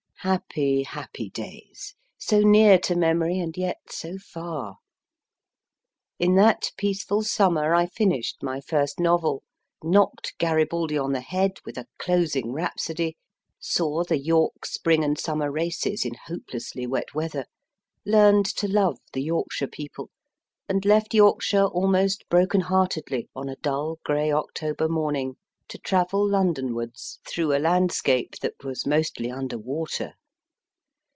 [0.23, 4.77] Happy, happy days, so near to memory, and yet so far!
[6.19, 9.41] In that peaceful summer I finished my first novel,
[9.83, 13.17] knocked Garibaldi on the head with a closing rhapsody,
[13.59, 17.47] saw the York spring and summer races in hopelessly wet weather,
[18.05, 20.11] learnt to love the Yorkshire people,
[20.69, 25.35] and left Yorkshire almost broken heartedly on a dull, grey October morn ing,
[25.67, 30.15] to travel Londomvards through a landscape that was mostly under water.